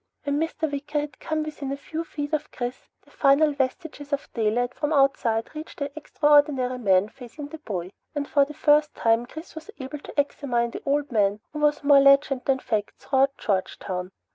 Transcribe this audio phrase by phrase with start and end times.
[0.23, 0.71] When Mr.
[0.71, 4.91] Wicker had come within a few feet of Chris, the final vestiges of daylight from
[4.91, 9.69] outside reached the extraordinary man facing the boy, and for the first time Chris was
[9.79, 14.11] able to examine the old man who was more legend than fact throughout Georgetown.